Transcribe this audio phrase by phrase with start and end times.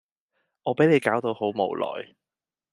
[0.63, 2.15] 我俾你搞到好無奈